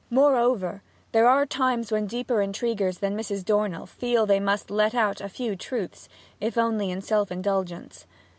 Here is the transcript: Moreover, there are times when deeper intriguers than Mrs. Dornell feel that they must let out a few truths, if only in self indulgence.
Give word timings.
Moreover, 0.09 0.81
there 1.11 1.27
are 1.27 1.45
times 1.45 1.91
when 1.91 2.07
deeper 2.07 2.41
intriguers 2.41 2.97
than 2.97 3.15
Mrs. 3.15 3.45
Dornell 3.45 3.85
feel 3.85 4.25
that 4.25 4.33
they 4.33 4.39
must 4.39 4.71
let 4.71 4.95
out 4.95 5.21
a 5.21 5.29
few 5.29 5.55
truths, 5.55 6.09
if 6.39 6.57
only 6.57 6.89
in 6.89 7.01
self 7.03 7.31
indulgence. 7.31 8.07